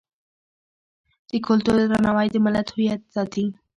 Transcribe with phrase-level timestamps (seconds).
[1.29, 3.45] د کلتور درناوی د ملت هویت ساتي.